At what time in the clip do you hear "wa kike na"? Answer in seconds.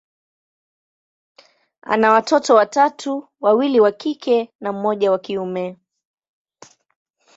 3.79-4.73